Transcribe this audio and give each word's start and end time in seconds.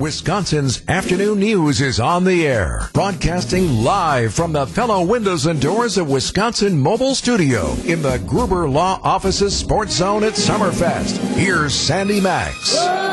Wisconsin's 0.00 0.80
afternoon 0.88 1.40
news 1.40 1.82
is 1.82 2.00
on 2.00 2.24
the 2.24 2.46
air, 2.46 2.88
broadcasting 2.94 3.84
live 3.84 4.32
from 4.32 4.50
the 4.50 4.64
Pella 4.64 5.04
Windows 5.04 5.44
and 5.44 5.60
Doors 5.60 5.98
of 5.98 6.08
Wisconsin 6.08 6.80
mobile 6.80 7.14
studio 7.14 7.74
in 7.84 8.00
the 8.00 8.16
Gruber 8.26 8.66
Law 8.66 8.98
Office's 9.02 9.54
Sports 9.54 9.92
Zone 9.92 10.24
at 10.24 10.32
Summerfest. 10.32 11.18
Here's 11.34 11.74
Sandy 11.74 12.18
Max. 12.18 13.09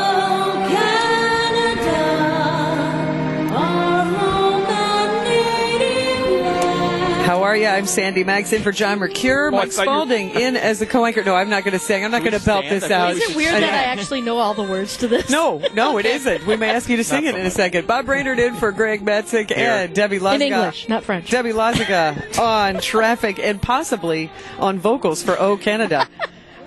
Are 7.47 7.55
you? 7.55 7.65
I'm 7.65 7.85
Sandy 7.85 8.25
Max 8.25 8.51
in 8.51 8.61
for 8.61 8.73
John 8.73 8.99
Mercure. 8.99 9.47
Oh, 9.47 9.51
Mike 9.51 9.71
thought 9.71 9.83
Spalding 9.83 10.31
in 10.31 10.57
as 10.57 10.79
the 10.79 10.85
co-anchor. 10.85 11.23
No, 11.23 11.33
I'm 11.33 11.49
not 11.49 11.63
going 11.63 11.71
to 11.71 11.79
sing. 11.79 12.03
I'm 12.03 12.11
not 12.11 12.19
going 12.19 12.37
to 12.37 12.45
belt 12.45 12.65
this 12.67 12.91
out. 12.91 13.15
you 13.15 13.21
Is 13.21 13.29
it 13.29 13.35
weird 13.37 13.53
that 13.53 13.63
I 13.63 13.83
actually 13.83 14.19
know 14.19 14.37
all 14.37 14.53
the 14.53 14.63
words 14.63 14.97
to 14.97 15.07
this? 15.07 15.29
No, 15.29 15.63
no, 15.73 15.97
it 15.97 16.05
isn't. 16.05 16.45
We 16.45 16.57
may 16.57 16.71
ask 16.71 16.89
you 16.89 16.97
to 16.97 17.05
sing 17.05 17.25
it 17.25 17.35
in 17.35 17.45
a 17.45 17.49
second. 17.49 17.87
Bob 17.87 18.05
Brainerd 18.05 18.37
in 18.39 18.55
for 18.55 18.73
Greg 18.73 18.99
Matzek 19.05 19.55
and 19.55 19.95
Debbie 19.95 20.19
Laziga. 20.19 20.35
In 20.35 20.41
English, 20.41 20.89
not 20.89 21.05
French. 21.05 21.29
Debbie 21.31 21.53
Laziga 21.53 22.37
on 22.37 22.81
traffic 22.81 23.39
and 23.39 23.61
possibly 23.61 24.29
on 24.59 24.77
vocals 24.77 25.23
for 25.23 25.39
O 25.39 25.55
Canada. 25.57 26.05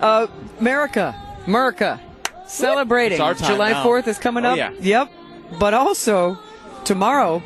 Uh, 0.01 0.25
America, 0.59 1.13
America, 1.45 2.01
celebrating. 2.47 3.17
It's 3.17 3.21
our 3.21 3.35
time 3.35 3.51
July 3.51 3.71
now. 3.73 3.85
4th 3.85 4.07
is 4.07 4.17
coming 4.17 4.43
Oh, 4.47 4.53
up. 4.53 4.57
yeah. 4.57 4.71
Yep. 4.79 5.11
But 5.59 5.75
also, 5.75 6.39
tomorrow, 6.85 7.43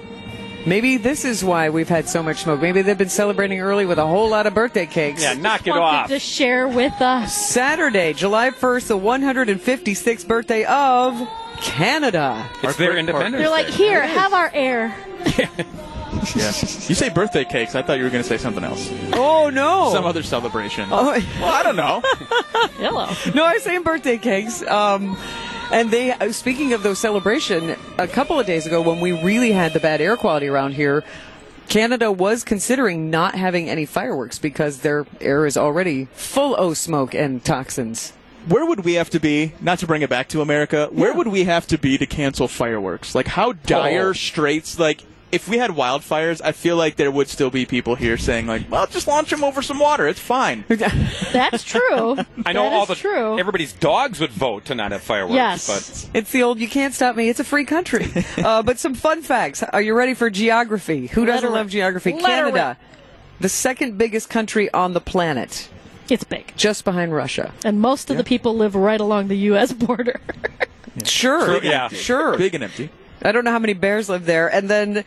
maybe 0.66 0.98
this 0.98 1.26
is 1.26 1.44
why 1.44 1.70
we've 1.70 1.90
had 1.90 2.08
so 2.10 2.22
much 2.24 2.44
smoke. 2.44 2.62
Maybe 2.62 2.82
they've 2.82 2.98
been 2.98 3.10
celebrating 3.10 3.60
early 3.62 3.86
with 3.86 4.00
a 4.00 4.06
whole 4.06 4.30
lot 4.30 4.48
of 4.48 4.54
birthday 4.54 4.86
cakes. 4.86 5.22
Yeah, 5.22 5.34
knock 5.34 5.66
it 5.68 5.72
Wanted 5.72 5.84
off. 5.84 6.08
to 6.10 6.20
share 6.20 6.68
with 6.68 7.02
us. 7.02 7.36
Saturday, 7.36 8.14
July 8.14 8.50
1st, 8.52 8.88
the 8.88 8.98
156th 8.98 10.28
birthday 10.28 10.64
of 10.66 11.28
Canada. 11.62 12.48
It's 12.64 12.78
their 12.78 12.98
independence. 12.98 13.36
They're 13.42 13.50
like, 13.50 13.68
here, 13.68 14.06
have 14.06 14.34
our 14.34 14.52
air. 14.54 14.96
Yeah. 16.36 16.48
You 16.48 16.96
say 16.96 17.10
birthday 17.10 17.44
cakes. 17.46 17.76
I 17.76 17.82
thought 17.84 17.98
you 18.00 18.04
were 18.04 18.10
going 18.10 18.24
to 18.24 18.28
say 18.28 18.38
something 18.38 18.64
else. 18.64 18.90
Oh, 19.14 19.50
no. 19.52 19.92
Some 19.94 20.06
other 20.06 20.24
celebration. 20.24 20.88
Oh, 20.92 21.12
Well, 21.40 21.54
I 21.54 21.62
don't 21.62 21.76
know. 21.76 22.02
Hello. 22.78 23.08
no, 23.36 23.46
I 23.46 23.54
was 23.54 23.64
saying 23.64 23.84
birthday 23.84 24.18
cakes. 24.18 24.64
Um, 24.64 25.16
and 25.72 25.92
they, 25.92 26.12
uh, 26.12 26.32
speaking 26.32 26.74
of 26.74 26.84
those 26.84 27.00
celebration, 27.00 27.76
a 27.98 28.08
couple 28.08 28.40
of 28.40 28.46
days 28.46 28.66
ago 28.66 28.82
when 28.82 29.00
we 29.00 29.12
really 29.12 29.52
had 29.52 29.74
the 29.74 29.80
bad 29.80 30.02
air 30.02 30.16
quality 30.18 30.48
around 30.48 30.74
here, 30.74 31.04
Canada 31.68 32.12
was 32.12 32.44
considering 32.44 33.10
not 33.10 33.36
having 33.36 33.70
any 33.70 33.86
fireworks 33.86 34.38
because 34.38 34.80
their 34.80 35.06
air 35.20 35.46
is 35.46 35.58
already 35.58 36.06
full 36.14 36.56
of 36.56 36.78
smoke 36.78 37.14
and 37.16 37.44
toxins. 37.44 38.14
Where 38.48 38.66
would 38.66 38.86
we 38.86 38.94
have 38.94 39.10
to 39.10 39.20
be, 39.20 39.54
not 39.60 39.80
to 39.80 39.88
bring 39.88 40.04
it 40.04 40.10
back 40.10 40.28
to 40.30 40.42
America, 40.42 40.88
where 40.92 41.10
Yeah. 41.12 41.18
would 41.18 41.28
we 41.28 41.46
have 41.46 41.66
to 41.68 41.80
be 41.80 41.98
to 41.98 42.06
cancel 42.06 42.48
fireworks? 42.48 43.16
Like, 43.16 43.28
how 43.28 43.54
dire 43.54 44.10
Oh. 44.10 44.14
straits, 44.14 44.78
like, 44.78 45.02
if 45.36 45.48
we 45.48 45.58
had 45.58 45.72
wildfires, 45.72 46.42
I 46.44 46.52
feel 46.54 46.76
like 46.78 46.96
there 46.96 47.12
would 47.12 47.28
still 47.30 47.50
be 47.50 47.66
people 47.66 47.96
here 47.96 48.18
saying, 48.18 48.48
like, 48.48 48.72
well, 48.72 48.88
just 48.88 49.08
launch 49.08 49.30
them 49.30 49.44
over 49.44 49.62
some 49.62 49.78
water. 49.80 50.08
It's 50.08 50.20
fine. 50.20 50.64
That's 50.70 51.64
true. 51.64 52.18
I 52.46 52.54
know 52.54 52.64
That 52.64 52.74
all 52.74 52.84
is 52.84 52.88
the 52.90 52.96
true. 52.96 53.38
everybody's 53.40 53.74
dogs 53.74 54.20
would 54.20 54.32
vote 54.32 54.66
to 54.66 54.76
not 54.76 54.92
have 54.92 55.04
fireworks. 55.04 55.36
Yes. 55.36 56.10
It's 56.14 56.32
the 56.32 56.44
old 56.44 56.60
"you 56.60 56.68
can't 56.68 56.94
stop 56.94 57.16
me." 57.16 57.30
It's 57.30 57.40
a 57.40 57.44
free 57.44 57.66
country. 57.66 58.08
uh, 58.38 58.64
but 58.64 58.80
some 58.80 58.96
fun 58.96 59.22
facts. 59.22 59.62
Are 59.62 59.82
you 59.82 59.94
ready 59.94 60.14
for 60.14 60.30
geography? 60.30 61.08
Who 61.08 61.26
doesn't 61.26 61.52
Let 61.52 61.58
love 61.58 61.70
geography? 61.70 62.14
rip. 62.14 62.22
Let 62.24 62.30
Canada, 62.30 62.78
the 63.40 63.50
second 63.50 63.98
biggest 63.98 64.30
country 64.30 64.72
on 64.74 64.94
the 64.94 65.02
planet, 65.02 65.70
It's 66.10 66.24
big. 66.24 66.54
just 66.56 66.86
behind 66.86 67.14
Russia. 67.14 67.54
And 67.64 67.82
most 67.82 68.10
of 68.10 68.18
the 68.18 68.24
people 68.24 68.56
live 68.56 68.76
right 68.76 69.00
along 69.02 69.28
the 69.28 69.38
U.S. 69.52 69.74
border. 69.74 70.20
Sure, 71.04 71.60
True, 71.60 71.60
yeah. 71.70 71.90
sure. 71.90 72.38
Big 72.38 72.56
and 72.56 72.64
empty. 72.64 72.90
I 73.22 73.32
don't 73.34 73.44
know 73.44 73.52
how 73.52 73.60
many 73.60 73.74
bears 73.74 74.08
live 74.08 74.26
there. 74.26 74.48
And 74.54 74.70
then, 74.70 75.04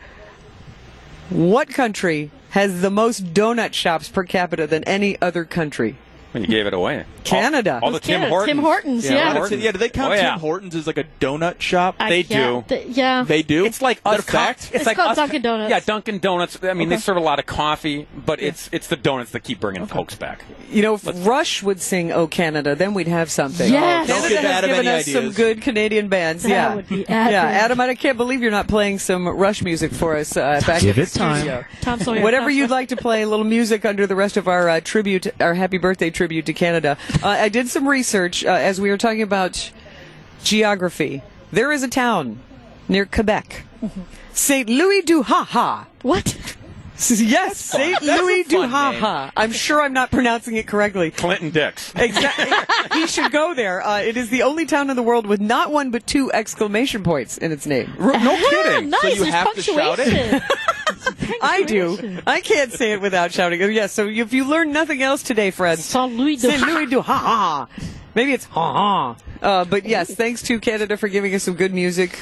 what 1.29 1.69
country 1.69 2.31
has 2.49 2.81
the 2.81 2.89
most 2.89 3.35
donut 3.35 3.73
shops 3.73 4.09
per 4.09 4.23
capita 4.23 4.65
than 4.65 4.83
any 4.85 5.21
other 5.21 5.45
country? 5.45 5.95
When 6.31 6.43
you 6.43 6.47
gave 6.49 6.67
it 6.67 6.73
away. 6.75 7.05
Canada. 7.23 7.75
All, 7.81 7.85
all 7.85 7.91
the 7.91 7.99
Tim 7.99 8.15
Canada. 8.21 8.29
Hortons. 8.29 8.47
Tim 8.55 8.63
Hortons, 8.63 9.05
yeah. 9.05 9.11
Yeah, 9.13 9.33
Hortons. 9.33 9.63
yeah, 9.63 9.71
do 9.71 9.77
they 9.79 9.89
count 9.89 10.11
Oh, 10.11 10.15
yeah. 10.15 10.31
Tim 10.31 10.39
Hortons 10.39 10.75
as 10.75 10.85
like 10.87 10.97
a 10.97 11.05
donut 11.19 11.59
shop? 11.59 11.95
I 11.99 12.09
They 12.09 12.23
do. 12.23 12.63
th- 12.67 12.87
yeah. 12.87 13.23
They 13.23 13.41
do? 13.41 13.65
It's 13.65 13.81
like 13.81 13.97
Is 13.97 14.03
that 14.03 14.19
us 14.19 14.25
fact? 14.25 14.69
co- 14.71 14.75
It's 14.77 14.85
like 14.85 14.95
called 14.97 15.11
us 15.11 15.15
Dunkin' 15.17 15.41
Donuts. 15.41 15.69
Yeah, 15.71 15.79
Dunkin' 15.79 16.19
Donuts. 16.19 16.59
I 16.63 16.73
mean, 16.73 16.89
they 16.89 16.97
serve 16.97 17.17
a 17.17 17.21
lot 17.21 17.39
of 17.39 17.45
coffee, 17.47 18.07
but 18.25 18.41
it's 18.41 18.69
it's 18.71 18.87
the 18.87 18.95
donuts 18.95 19.31
that 19.31 19.39
keep 19.43 19.59
bringing 19.59 19.85
folks 19.87 20.15
back. 20.15 20.43
You 20.71 20.83
know, 20.83 20.93
if 20.95 21.25
Rush 21.25 21.63
would 21.63 21.81
sing 21.81 22.11
"Oh 22.11 22.27
Canada," 22.27 22.75
then 22.75 22.93
we'd 22.93 23.07
have 23.07 23.31
something. 23.31 23.71
Yes. 23.71 24.07
Don't 24.07 24.17
Canada 24.21 24.41
get 24.41 24.43
has 24.53 24.61
given 24.65 24.87
any 24.87 24.99
us 24.99 25.05
some 25.11 25.31
good 25.31 25.61
Canadian 25.63 26.09
bands. 26.09 26.43
That 26.43 26.49
yeah, 26.49 26.75
would 26.75 26.87
be 26.87 27.05
yeah. 27.09 27.39
Adam, 27.63 27.79
I 27.81 27.95
can't 27.95 28.17
believe 28.17 28.41
you're 28.43 28.51
not 28.51 28.67
playing 28.67 28.99
some 28.99 29.27
Rush 29.27 29.63
music 29.63 29.91
for 29.91 30.15
us 30.15 30.37
uh, 30.37 30.61
back 30.67 30.81
Give 30.81 30.95
in 30.97 31.03
it 31.03 31.09
time. 31.09 31.37
studio. 31.37 31.65
Tom 31.81 31.99
Sawyer. 31.99 32.21
Whatever 32.21 32.51
you'd 32.51 32.69
like 32.69 32.89
to 32.89 32.97
play, 32.97 33.23
a 33.23 33.27
little 33.27 33.45
music 33.45 33.83
under 33.83 34.05
the 34.05 34.15
rest 34.15 34.37
of 34.37 34.47
our 34.47 34.69
uh, 34.69 34.79
tribute, 34.81 35.25
our 35.41 35.55
happy 35.55 35.79
birthday 35.79 36.11
tribute 36.19 36.45
to 36.45 36.51
Canada. 36.51 36.97
Uh, 37.23 37.29
I 37.29 37.47
did 37.47 37.69
some 37.69 37.87
research 37.87 38.43
uh, 38.43 38.49
as 38.49 38.81
we 38.81 38.89
were 38.89 38.97
talking 38.97 39.21
about 39.21 39.71
geography. 40.43 41.23
There 41.53 41.71
is 41.71 41.81
a 41.81 41.87
town 41.87 42.39
near 42.89 43.05
Quebec, 43.05 43.63
Saint 44.33 44.67
Louis 44.67 45.01
du 45.03 45.23
Ha 45.23 45.45
Ha. 45.45 45.87
What? 46.01 46.55
Yes, 47.09 47.55
Saint 47.57 48.01
Louis 48.01 48.43
du 48.43 48.57
fun 48.57 48.69
Ha 48.71 48.91
name. 48.91 48.99
Ha. 48.99 49.31
I'm 49.37 49.53
sure 49.53 49.81
I'm 49.81 49.93
not 49.93 50.11
pronouncing 50.11 50.57
it 50.57 50.67
correctly. 50.67 51.11
Clinton 51.11 51.49
Dix. 51.49 51.93
Exactly. 51.95 52.51
he 52.99 53.07
should 53.07 53.31
go 53.31 53.53
there. 53.53 53.81
Uh, 53.81 53.99
it 54.01 54.17
is 54.17 54.29
the 54.29 54.43
only 54.43 54.65
town 54.65 54.89
in 54.89 54.97
the 54.97 55.01
world 55.01 55.25
with 55.25 55.39
not 55.39 55.71
one 55.71 55.91
but 55.91 56.05
two 56.05 56.29
exclamation 56.33 57.01
points 57.01 57.37
in 57.37 57.53
its 57.53 57.65
name. 57.65 57.89
No 57.97 58.35
kidding. 58.49 58.89
nice. 58.89 59.01
So 59.01 59.07
you 59.07 59.15
There's 59.21 59.33
have 59.33 59.53
to 59.55 59.61
shout 59.61 59.99
it? 60.01 60.43
Punctuation. 60.95 61.37
I 61.41 61.63
do. 61.63 62.19
I 62.27 62.41
can't 62.41 62.71
say 62.71 62.93
it 62.93 63.01
without 63.01 63.31
shouting. 63.31 63.61
it. 63.61 63.71
Yes. 63.71 63.93
so 63.93 64.07
if 64.07 64.33
you 64.33 64.45
learn 64.45 64.71
nothing 64.71 65.01
else 65.01 65.23
today, 65.23 65.51
Fred, 65.51 65.79
Saint 65.79 66.15
Louis 66.15 66.35
de 66.35 66.49
Saint 66.51 66.61
Louis 66.61 66.85
du 66.87 67.01
Ha 67.01 67.13
Ha. 67.17 67.67
Maybe 68.15 68.33
it's 68.33 68.45
ha 68.45 68.73
ha. 68.73 69.15
Uh, 69.41 69.65
but 69.65 69.85
yes, 69.85 70.13
thanks 70.15 70.41
to 70.43 70.59
Canada 70.59 70.97
for 70.97 71.07
giving 71.07 71.33
us 71.35 71.43
some 71.43 71.53
good 71.55 71.73
music. 71.73 72.17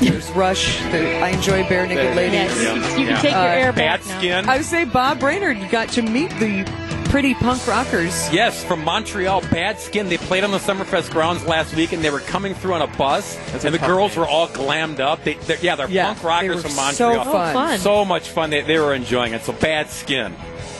There's 0.00 0.30
Rush. 0.30 0.78
There, 0.84 1.22
I 1.22 1.28
enjoy 1.30 1.62
Barenaked 1.64 2.14
Ladies. 2.16 2.32
Yes. 2.62 2.98
You 2.98 3.06
can 3.06 3.06
Yeah. 3.06 3.20
take 3.20 3.30
your 3.32 3.40
Uh, 3.40 3.46
air 3.46 3.72
Bad 3.72 4.00
back 4.00 4.06
now. 4.06 4.18
skin. 4.18 4.48
I 4.48 4.56
would 4.56 4.64
say 4.64 4.84
Bob 4.84 5.20
Brainerd 5.20 5.68
got 5.70 5.90
to 5.90 6.02
meet 6.02 6.30
the 6.38 6.64
pretty 7.10 7.34
punk 7.34 7.66
rockers. 7.66 8.32
Yes, 8.32 8.62
from 8.64 8.84
Montreal, 8.84 9.40
Bad 9.42 9.78
Skin. 9.80 10.08
They 10.08 10.16
played 10.16 10.44
on 10.44 10.50
the 10.52 10.58
Summerfest 10.58 11.10
grounds 11.10 11.44
last 11.44 11.74
week, 11.74 11.92
and 11.92 12.02
they 12.02 12.10
were 12.10 12.20
coming 12.20 12.54
through 12.54 12.74
on 12.74 12.82
a 12.82 12.86
bus, 12.86 13.34
That's 13.52 13.64
a 13.64 13.66
and 13.68 13.74
the 13.74 13.78
girls 13.80 14.12
name. 14.12 14.20
were 14.20 14.28
all 14.28 14.46
glammed 14.48 15.00
up. 15.00 15.24
They, 15.24 15.34
they're, 15.34 15.58
yeah, 15.60 15.76
they're 15.76 15.90
Yeah, 15.90 16.06
punk 16.14 16.20
they 16.22 16.26
rockers 16.28 16.56
were 16.56 16.62
from 16.62 16.70
so 16.94 17.08
Montreal. 17.08 17.24
fun. 17.32 17.54
fun. 17.54 17.78
So 17.80 18.04
much 18.04 18.28
fun. 18.28 18.50
They, 18.50 18.62
they 18.62 18.78
were 18.78 18.94
enjoying 18.94 19.34
it. 19.34 19.42
So 19.42 19.52
Bad 19.52 19.88
Skin. 19.90 20.34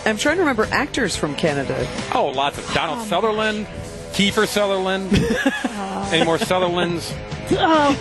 I'm 0.07 0.17
trying 0.17 0.37
to 0.37 0.43
remember 0.43 0.67
actors 0.71 1.15
from 1.17 1.35
Canada. 1.35 1.87
Oh, 2.15 2.27
lots 2.35 2.57
of 2.59 2.73
Donald 2.73 3.01
um, 3.01 3.07
Sutherland, 3.07 3.67
Kiefer 4.21 4.47
Sutherland. 4.47 5.09
Any 6.13 6.27
more 6.27 6.37
Sutherlands? 6.37 7.15
Oh, 7.53 7.97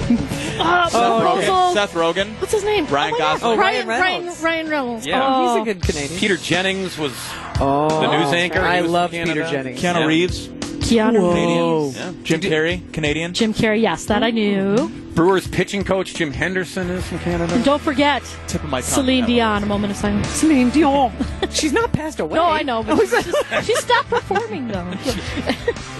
oh, 0.60 1.20
proposal. 1.22 1.74
Seth 1.74 1.94
Rogen. 1.94 2.28
What's 2.42 2.52
his 2.52 2.66
name? 2.66 2.86
Ryan 2.88 3.14
oh 3.14 3.18
my 3.18 3.20
God. 3.20 3.40
Gosling. 3.40 3.58
Oh, 3.58 3.62
Ryan, 3.62 3.88
Ryan 3.88 4.02
Ryan, 4.02 4.18
Reynolds. 4.20 4.44
Ryan 4.44 4.70
Reynolds. 4.70 5.08
Yeah. 5.08 5.26
Oh, 5.26 5.54
he's 5.54 5.62
a 5.62 5.74
good 5.74 5.82
Canadian. 5.82 6.20
Peter 6.20 6.36
Jennings 6.36 6.98
was 6.98 7.14
oh, 7.62 8.02
the 8.02 8.18
news 8.18 8.34
anchor. 8.34 8.60
I 8.60 8.82
was 8.82 8.92
love 8.92 9.12
from 9.12 9.24
Peter 9.24 9.44
Canada. 9.46 9.52
Jennings. 9.52 9.80
Keanu 9.82 10.00
Yeah. 10.00 10.06
Reeves. 10.06 10.48
Keanu 10.50 11.32
Canadian. 11.32 11.84
Reeves. 11.84 11.98
Yeah. 11.98 12.14
Jim 12.24 12.42
Carrey. 12.42 12.94
Canadian. 12.94 13.34
Jim 13.34 13.54
Carrey. 13.54 13.82
Yes, 13.82 14.06
that 14.06 14.22
I 14.22 14.32
knew. 14.32 14.90
Brewers 15.16 15.48
pitching 15.48 15.86
coach 15.86 16.16
Jim 16.16 16.34
Henderson 16.34 16.90
is 16.90 17.08
from 17.08 17.20
Canada. 17.20 17.54
And 17.54 17.64
don't 17.64 17.82
forget 17.82 18.24
Tip 18.48 18.62
of 18.66 18.70
my 18.70 18.82
tongue. 18.82 18.90
Celine 18.90 19.26
Dion. 19.26 19.64
A 19.64 19.66
moment 19.66 19.92
of 19.92 19.98
silence. 19.98 20.28
Celine 20.28 20.70
Dion. 20.70 21.14
She's 21.50 21.72
not 21.72 21.94
passed 21.94 22.20
away. 22.20 22.36
No, 22.36 22.44
I 22.44 22.62
know, 22.62 22.84
but 22.84 23.00
Oh, 23.00 23.06
she, 23.06 23.32
just, 23.32 23.66
she 23.66 23.76
stopped 23.76 24.10
performing 24.10 24.68
though. 24.68 24.94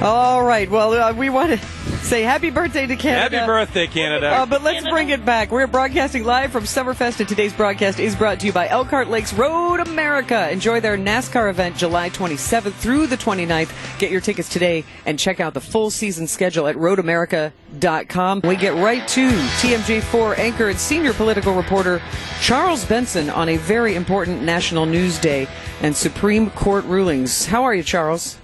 All 0.00 0.42
right. 0.42 0.70
Well, 0.70 0.94
uh, 0.94 1.12
we 1.12 1.28
want 1.28 1.50
to 1.50 1.66
say 1.98 2.22
happy 2.22 2.48
birthday 2.48 2.86
to 2.86 2.96
Canada. 2.96 3.40
Happy 3.40 3.46
birthday, 3.46 3.86
Canada. 3.86 4.28
Uh, 4.28 4.46
but 4.46 4.62
let's 4.62 4.76
Canada. 4.76 4.90
bring 4.94 5.10
it 5.10 5.26
back. 5.26 5.50
We're 5.50 5.66
broadcasting 5.66 6.24
live 6.24 6.52
from 6.52 6.64
Summerfest, 6.64 7.20
and 7.20 7.28
today's 7.28 7.52
broadcast 7.52 8.00
is 8.00 8.16
brought 8.16 8.40
to 8.40 8.46
you 8.46 8.52
by 8.52 8.66
Elkhart 8.66 9.08
Lakes 9.08 9.34
Road 9.34 9.78
America. 9.78 10.50
Enjoy 10.50 10.80
their 10.80 10.96
NASCAR 10.96 11.50
event 11.50 11.76
July 11.76 12.08
27th 12.08 12.72
through 12.72 13.08
the 13.08 13.18
29th. 13.18 13.98
Get 13.98 14.10
your 14.10 14.22
tickets 14.22 14.48
today 14.48 14.84
and 15.04 15.18
check 15.18 15.38
out 15.38 15.52
the 15.52 15.60
full 15.60 15.90
season 15.90 16.26
schedule 16.26 16.66
at 16.66 16.76
roadamerica.com. 16.76 18.40
We 18.44 18.56
get 18.56 18.74
right 18.82 19.06
to 19.06 19.28
TMJ4 19.28 20.38
anchor 20.38 20.70
and 20.70 20.78
senior 20.78 21.12
political 21.12 21.52
reporter 21.54 22.00
Charles 22.40 22.86
Benson 22.86 23.28
on 23.28 23.50
a 23.50 23.58
very 23.58 23.96
important 23.96 24.42
national 24.42 24.86
news 24.86 25.18
day 25.18 25.46
and 25.82 25.94
Supreme 25.94 26.48
Court 26.52 26.86
rulings. 26.86 27.44
How 27.44 27.64
are 27.64 27.74
you, 27.74 27.82
Charles? 27.82 28.38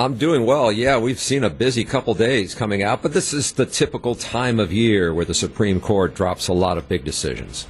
I'm 0.00 0.14
doing 0.14 0.46
well. 0.46 0.72
Yeah, 0.72 0.96
we've 0.96 1.20
seen 1.20 1.44
a 1.44 1.50
busy 1.50 1.84
couple 1.84 2.14
days 2.14 2.54
coming 2.54 2.82
out, 2.82 3.02
but 3.02 3.12
this 3.12 3.34
is 3.34 3.52
the 3.52 3.66
typical 3.66 4.14
time 4.14 4.58
of 4.58 4.72
year 4.72 5.12
where 5.12 5.26
the 5.26 5.34
Supreme 5.34 5.78
Court 5.78 6.14
drops 6.14 6.48
a 6.48 6.54
lot 6.54 6.78
of 6.78 6.88
big 6.88 7.04
decisions. 7.04 7.66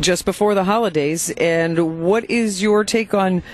just 0.00 0.24
before 0.24 0.54
the 0.54 0.64
holidays. 0.64 1.30
And 1.36 2.02
what 2.02 2.28
is 2.28 2.60
your 2.60 2.82
take 2.82 3.14
on 3.14 3.44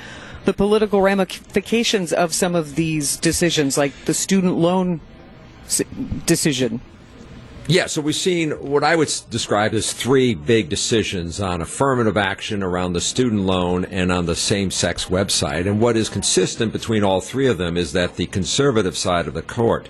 the 0.47 0.55
political 0.55 1.03
ramifications 1.03 2.13
of 2.13 2.33
some 2.35 2.55
of 2.55 2.75
these 2.75 3.19
decisions, 3.19 3.77
like 3.77 3.93
the 4.07 4.15
student 4.15 4.57
loan 4.57 5.01
decision. 6.27 6.81
Yeah, 7.69 7.87
so 7.87 8.01
we've 8.01 8.15
seen 8.17 8.51
what 8.51 8.83
I 8.83 8.97
would 8.97 9.13
describe 9.31 9.73
as 9.73 9.93
three 9.93 10.35
big 10.35 10.69
decisions 10.69 11.41
on 11.41 11.61
affirmative 11.61 12.17
action 12.17 12.61
around 12.61 12.93
the 12.93 13.01
student 13.01 13.43
loan 13.43 13.85
and 13.85 14.11
on 14.11 14.27
the 14.27 14.35
same 14.35 14.73
sex 14.73 15.07
website. 15.07 15.69
And 15.69 15.81
what 15.81 15.97
is 15.97 16.09
consistent 16.09 16.73
between 16.73 17.05
all 17.05 17.21
three 17.21 17.47
of 17.47 17.59
them 17.59 17.77
is 17.77 17.93
that 17.93 18.17
the 18.17 18.27
conservative 18.27 18.97
side 18.97 19.29
of 19.29 19.35
the 19.35 19.43
court, 19.43 19.89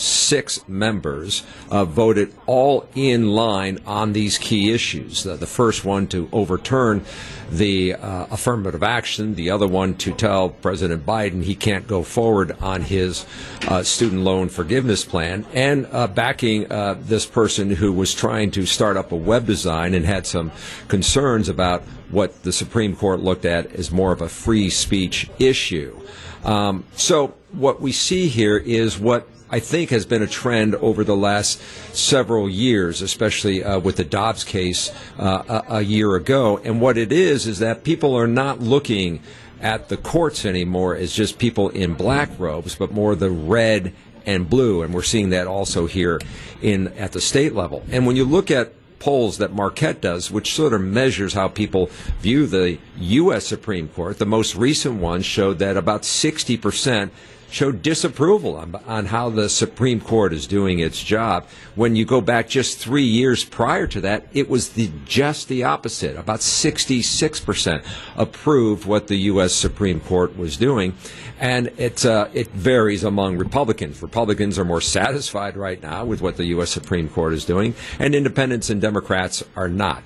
six 0.00 0.66
members, 0.66 1.42
uh, 1.70 1.84
voted 1.84 2.32
all 2.46 2.88
in 2.94 3.28
line 3.30 3.78
on 3.86 4.12
these 4.12 4.38
key 4.38 4.72
issues. 4.72 5.26
Uh, 5.26 5.36
the 5.36 5.46
first 5.46 5.84
one 5.84 6.06
to 6.08 6.28
overturn 6.32 7.04
the 7.50 7.94
uh, 7.94 8.26
affirmative 8.30 8.82
action, 8.82 9.34
the 9.34 9.50
other 9.50 9.66
one 9.66 9.94
to 9.94 10.12
tell 10.12 10.48
President 10.48 11.04
Biden 11.04 11.42
he 11.42 11.54
can't 11.54 11.86
go 11.86 12.02
forward 12.02 12.56
on 12.60 12.82
his 12.82 13.26
uh, 13.68 13.82
student 13.82 14.22
loan 14.22 14.48
forgiveness 14.48 15.04
plan, 15.04 15.44
and 15.52 15.86
uh, 15.90 16.06
backing 16.06 16.70
uh, 16.70 16.96
this 17.00 17.26
person 17.26 17.70
who 17.70 17.92
was 17.92 18.14
trying 18.14 18.50
to 18.52 18.64
start 18.64 18.96
up 18.96 19.12
a 19.12 19.16
web 19.16 19.46
design 19.46 19.94
and 19.94 20.06
had 20.06 20.26
some 20.26 20.52
concerns 20.88 21.48
about 21.48 21.82
what 22.10 22.42
the 22.42 22.52
Supreme 22.52 22.96
Court 22.96 23.20
looked 23.20 23.44
at 23.44 23.72
as 23.74 23.90
more 23.90 24.12
of 24.12 24.20
a 24.20 24.28
free 24.28 24.70
speech 24.70 25.28
issue. 25.38 25.98
Um, 26.44 26.84
so 26.96 27.34
what 27.52 27.80
we 27.80 27.92
see 27.92 28.28
here 28.28 28.56
is 28.56 28.98
what 28.98 29.28
I 29.50 29.60
think 29.60 29.90
has 29.90 30.06
been 30.06 30.22
a 30.22 30.26
trend 30.26 30.74
over 30.76 31.02
the 31.02 31.16
last 31.16 31.60
several 31.94 32.48
years, 32.48 33.02
especially 33.02 33.64
uh, 33.64 33.80
with 33.80 33.96
the 33.96 34.04
Dobbs 34.04 34.44
case 34.44 34.92
uh, 35.18 35.62
a, 35.68 35.74
a 35.76 35.80
year 35.82 36.14
ago. 36.14 36.58
And 36.64 36.80
what 36.80 36.96
it 36.96 37.12
is 37.12 37.46
is 37.46 37.58
that 37.58 37.82
people 37.82 38.14
are 38.14 38.28
not 38.28 38.60
looking 38.60 39.20
at 39.60 39.88
the 39.88 39.96
courts 39.96 40.44
anymore 40.44 40.94
as 40.94 41.12
just 41.12 41.38
people 41.38 41.68
in 41.70 41.94
black 41.94 42.30
robes, 42.38 42.74
but 42.74 42.92
more 42.92 43.14
the 43.14 43.30
red 43.30 43.92
and 44.24 44.48
blue. 44.48 44.82
And 44.82 44.94
we're 44.94 45.02
seeing 45.02 45.30
that 45.30 45.46
also 45.46 45.86
here 45.86 46.20
in 46.62 46.88
at 46.88 47.12
the 47.12 47.20
state 47.20 47.54
level. 47.54 47.84
And 47.90 48.06
when 48.06 48.16
you 48.16 48.24
look 48.24 48.50
at 48.50 48.72
polls 49.00 49.38
that 49.38 49.52
Marquette 49.52 50.00
does, 50.00 50.30
which 50.30 50.54
sort 50.54 50.72
of 50.72 50.80
measures 50.80 51.32
how 51.32 51.48
people 51.48 51.86
view 52.20 52.46
the 52.46 52.78
U.S. 52.98 53.46
Supreme 53.46 53.88
Court. 53.88 54.18
The 54.18 54.26
most 54.26 54.54
recent 54.54 55.00
one 55.00 55.22
showed 55.22 55.58
that 55.58 55.76
about 55.76 56.02
60% 56.02 57.10
showed 57.50 57.82
disapproval 57.82 58.56
on, 58.56 58.74
on 58.86 59.06
how 59.06 59.28
the 59.28 59.48
Supreme 59.48 60.00
Court 60.00 60.32
is 60.32 60.46
doing 60.46 60.78
its 60.78 61.02
job. 61.02 61.46
When 61.74 61.96
you 61.96 62.04
go 62.04 62.20
back 62.20 62.48
just 62.48 62.78
three 62.78 63.04
years 63.04 63.44
prior 63.44 63.86
to 63.88 64.00
that, 64.02 64.26
it 64.32 64.48
was 64.48 64.70
the, 64.70 64.90
just 65.04 65.48
the 65.48 65.64
opposite. 65.64 66.16
About 66.16 66.40
66% 66.40 67.84
approved 68.16 68.86
what 68.86 69.08
the 69.08 69.16
U.S. 69.16 69.52
Supreme 69.52 70.00
Court 70.00 70.36
was 70.36 70.56
doing. 70.56 70.94
And 71.38 71.68
it, 71.78 72.04
uh, 72.04 72.28
it 72.32 72.48
varies 72.48 73.02
among 73.02 73.38
Republicans. 73.38 74.02
Republicans 74.02 74.58
are 74.58 74.64
more 74.64 74.80
satisfied 75.00 75.56
right 75.56 75.82
now 75.82 76.04
with 76.04 76.20
what 76.20 76.36
the 76.36 76.44
U.S. 76.46 76.70
Supreme 76.70 77.08
Court 77.08 77.32
is 77.32 77.44
doing, 77.44 77.74
and 77.98 78.14
independents 78.14 78.70
and 78.70 78.80
Democrats 78.80 79.42
are 79.56 79.68
not. 79.68 80.02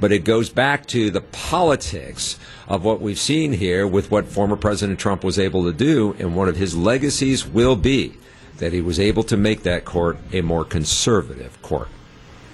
But 0.00 0.12
it 0.12 0.24
goes 0.24 0.48
back 0.48 0.86
to 0.86 1.10
the 1.10 1.20
politics 1.20 2.38
of 2.68 2.84
what 2.84 3.00
we've 3.00 3.18
seen 3.18 3.52
here 3.52 3.86
with 3.86 4.10
what 4.10 4.26
former 4.26 4.56
President 4.56 4.98
Trump 4.98 5.22
was 5.22 5.38
able 5.38 5.64
to 5.64 5.72
do, 5.72 6.16
and 6.18 6.34
one 6.34 6.48
of 6.48 6.56
his 6.56 6.76
legacies 6.76 7.46
will 7.46 7.76
be 7.76 8.14
that 8.58 8.72
he 8.72 8.80
was 8.80 8.98
able 9.00 9.22
to 9.24 9.36
make 9.36 9.62
that 9.62 9.84
court 9.84 10.18
a 10.32 10.40
more 10.40 10.64
conservative 10.64 11.60
court. 11.62 11.88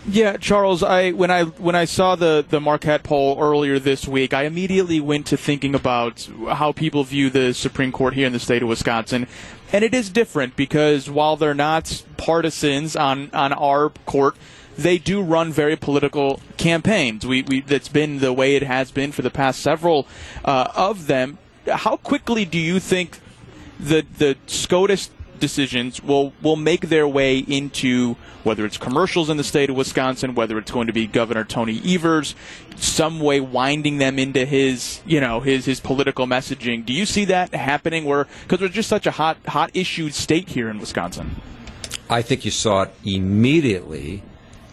Yeah, 0.06 0.38
Charles. 0.38 0.82
I 0.82 1.10
when 1.10 1.30
I 1.30 1.44
when 1.44 1.74
I 1.74 1.84
saw 1.84 2.16
the 2.16 2.44
the 2.48 2.60
Marquette 2.60 3.02
poll 3.02 3.36
earlier 3.38 3.78
this 3.78 4.08
week, 4.08 4.32
I 4.32 4.44
immediately 4.44 5.00
went 5.00 5.26
to 5.26 5.36
thinking 5.36 5.74
about 5.74 6.26
how 6.48 6.72
people 6.72 7.04
view 7.04 7.28
the 7.28 7.52
Supreme 7.52 7.92
Court 7.92 8.14
here 8.14 8.26
in 8.26 8.32
the 8.32 8.40
state 8.40 8.62
of 8.62 8.68
Wisconsin, 8.68 9.26
and 9.70 9.84
it 9.84 9.92
is 9.92 10.08
different 10.08 10.56
because 10.56 11.10
while 11.10 11.36
they're 11.36 11.52
not 11.52 12.02
partisans 12.16 12.96
on 12.96 13.30
on 13.34 13.52
our 13.52 13.90
court, 14.06 14.36
they 14.78 14.96
do 14.96 15.20
run 15.20 15.52
very 15.52 15.76
political 15.76 16.40
campaigns. 16.56 17.26
We, 17.26 17.42
we 17.42 17.60
that's 17.60 17.88
been 17.88 18.20
the 18.20 18.32
way 18.32 18.54
it 18.54 18.62
has 18.62 18.92
been 18.92 19.10
for 19.10 19.22
the 19.22 19.30
past 19.30 19.60
several 19.60 20.06
uh, 20.44 20.68
of 20.74 21.08
them. 21.08 21.38
How 21.66 21.96
quickly 21.96 22.44
do 22.44 22.58
you 22.58 22.78
think 22.78 23.18
the 23.78 24.06
the 24.18 24.36
SCOTUS 24.46 25.10
decisions 25.40 26.02
will 26.02 26.32
will 26.40 26.56
make 26.56 26.88
their 26.88 27.08
way 27.08 27.38
into 27.38 28.14
whether 28.44 28.64
it's 28.64 28.78
commercials 28.78 29.28
in 29.28 29.36
the 29.36 29.44
state 29.44 29.68
of 29.68 29.76
Wisconsin, 29.76 30.34
whether 30.34 30.56
it's 30.58 30.70
going 30.70 30.86
to 30.86 30.92
be 30.92 31.06
Governor 31.06 31.44
Tony 31.44 31.82
Evers, 31.84 32.36
some 32.76 33.18
way 33.18 33.40
winding 33.40 33.98
them 33.98 34.16
into 34.16 34.46
his 34.46 35.00
you 35.04 35.20
know 35.20 35.40
his 35.40 35.64
his 35.64 35.80
political 35.80 36.26
messaging. 36.26 36.86
Do 36.86 36.92
you 36.92 37.04
see 37.04 37.24
that 37.24 37.52
happening? 37.52 38.04
Where 38.04 38.28
because 38.44 38.60
we're 38.60 38.68
just 38.68 38.88
such 38.88 39.08
a 39.08 39.12
hot 39.12 39.38
hot 39.48 39.72
issued 39.74 40.14
state 40.14 40.50
here 40.50 40.70
in 40.70 40.78
Wisconsin. 40.78 41.40
I 42.08 42.22
think 42.22 42.44
you 42.44 42.52
saw 42.52 42.82
it 42.82 42.94
immediately 43.04 44.22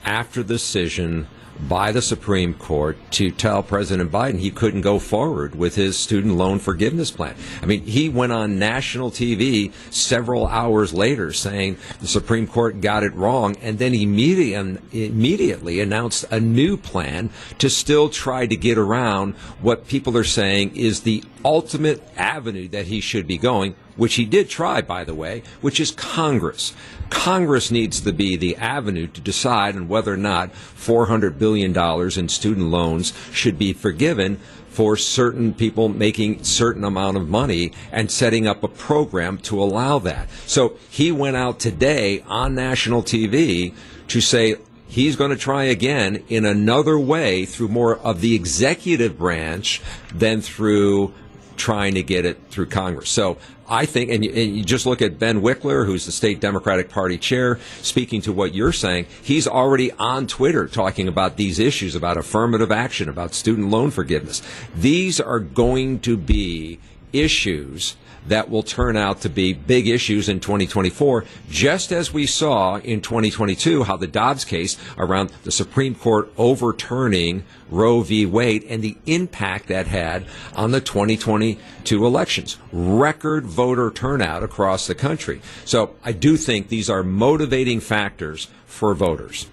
after 0.06 0.44
the 0.44 0.54
decision 0.54 1.28
by 1.60 1.92
the 1.92 2.02
Supreme 2.02 2.54
Court 2.54 2.98
to 3.12 3.32
tell 3.32 3.64
President 3.64 4.12
Biden 4.12 4.40
he 4.40 4.52
couldn't 4.52 4.82
go 4.82 5.00
forward 5.00 5.56
with 5.56 5.76
his 5.76 5.98
student 5.98 6.36
loan 6.36 6.60
forgiveness 6.60 7.12
plan. 7.12 7.36
I 7.62 7.66
mean, 7.66 7.84
he 7.84 8.10
went 8.10 8.34
on 8.34 8.60
national 8.60 9.12
TV 9.12 9.72
several 9.90 10.48
hours 10.48 10.94
later 10.94 11.32
saying 11.32 11.78
the 12.02 12.08
Supreme 12.08 12.48
Court 12.48 12.82
got 12.82 13.04
it 13.04 13.14
wrong 13.14 13.56
and 13.62 13.80
then 13.80 13.94
immediately, 13.94 14.56
um, 14.56 14.80
immediately 14.92 15.80
announced 15.80 16.26
a 16.30 16.40
new 16.40 16.78
plan 16.78 17.30
to 17.60 17.70
still 17.70 18.10
try 18.10 18.46
to 18.46 18.56
get 18.56 18.78
around 18.78 19.36
what 19.62 19.88
people 19.88 20.18
are 20.18 20.24
saying 20.24 20.76
is 20.76 21.02
the 21.02 21.24
ultimate 21.44 22.04
avenue 22.18 22.68
that 22.68 22.88
he 22.88 23.00
should 23.00 23.28
be 23.28 23.38
going, 23.38 23.76
which 23.96 24.16
he 24.16 24.26
did 24.26 24.50
try, 24.50 24.82
by 24.82 25.04
the 25.04 25.16
way, 25.16 25.44
which 25.62 25.80
is 25.80 25.92
Congress. 25.92 26.74
Congress 27.10 27.72
needs 27.72 28.02
to 28.02 28.12
be 28.12 28.36
the 28.36 28.56
avenue 28.58 29.08
to 29.08 29.22
decide 29.22 29.76
on 29.76 29.88
whether 29.88 30.14
or 30.14 30.18
not 30.18 30.54
$400 30.54 31.38
billion 31.38 31.78
in 32.20 32.30
student 32.30 32.68
loans 32.68 33.14
should 33.32 33.58
be 33.58 33.74
forgiven 33.74 34.40
for 34.76 34.98
certain 34.98 35.54
people 35.54 35.88
making 35.88 36.44
certain 36.44 36.84
amount 36.84 37.16
of 37.16 37.30
money 37.30 37.72
and 37.94 38.12
setting 38.12 38.46
up 38.46 38.62
a 38.62 38.68
program 38.68 39.38
to 39.38 39.62
allow 39.62 40.00
that. 40.00 40.30
So 40.46 40.78
he 40.90 41.14
went 41.14 41.38
out 41.38 41.62
today 41.62 42.22
on 42.28 42.56
national 42.56 43.02
TV 43.02 43.74
to 44.10 44.20
say 44.20 44.58
he's 44.88 45.16
going 45.16 45.32
to 45.32 45.38
try 45.38 45.64
again 45.64 46.24
in 46.28 46.44
another 46.44 47.00
way 47.00 47.46
through 47.46 47.70
more 47.70 47.98
of 48.00 48.20
the 48.20 48.36
executive 48.36 49.18
branch 49.18 49.82
than 50.14 50.42
through 50.42 51.14
trying 51.58 51.96
to 51.96 52.04
get 52.04 52.26
it 52.26 52.40
through 52.50 52.68
Congress. 52.68 53.10
So 53.10 53.38
I 53.68 53.86
think, 53.86 54.12
and 54.12 54.24
you, 54.24 54.32
and 54.32 54.58
you, 54.58 54.64
just 54.64 54.86
look 54.86 55.02
at 55.02 55.18
Ben 55.18 55.42
Wikler, 55.42 55.86
who's 55.86 56.06
the 56.06 56.12
state 56.12 56.40
Democratic 56.40 56.90
Party 56.90 57.18
chair, 57.18 57.60
speaking 57.82 58.22
to 58.22 58.32
what 58.32 58.54
you're 58.54 58.72
saying. 58.72 59.08
He's 59.24 59.48
already 59.48 59.92
on 59.94 60.28
Twitter 60.28 60.68
talking 60.68 61.08
about 61.08 61.38
these 61.38 61.58
issues, 61.58 61.96
about 61.96 62.18
affirmative 62.18 62.72
action, 62.72 63.10
about 63.10 63.34
student 63.34 63.70
loan 63.70 63.92
forgiveness. 63.92 64.42
These 64.76 65.20
are 65.20 65.40
going 65.40 66.00
to 66.02 66.16
be 66.16 66.80
issues 67.22 67.96
that 68.28 68.50
will 68.50 68.64
turn 68.64 68.98
out 68.98 69.22
to 69.22 69.30
be 69.30 69.54
big 69.54 69.88
issues 69.88 70.30
in 70.30 70.40
2024, 70.40 71.26
just 71.50 71.92
as 71.92 72.14
we 72.14 72.26
saw 72.26 72.78
in 72.78 73.02
2022 73.02 73.84
how 73.84 73.98
the 73.98 74.08
Dobbs 74.08 74.46
case 74.46 74.78
around 74.98 75.32
the 75.44 75.52
Supreme 75.52 75.96
Court 75.96 76.32
overturning 76.38 77.44
Roe 77.70 78.02
v. 78.02 78.26
Wade 78.26 78.64
and 78.68 78.84
the 78.84 78.98
impact 79.06 79.68
that 79.68 79.88
had 79.88 80.26
on 80.56 80.72
the 80.72 80.82
2022 80.82 82.06
elections. 82.06 82.58
Record 82.72 83.46
voter 83.46 83.92
turnout 83.92 84.44
across 84.44 84.88
the 84.88 84.96
country. 84.96 85.42
So 85.64 85.96
I 86.04 86.12
do 86.12 86.38
think 86.38 86.70
these 86.70 86.90
are 86.90 87.04
motivating 87.04 87.80
factors 87.80 88.48
for 88.66 88.94
voters. 88.94 89.48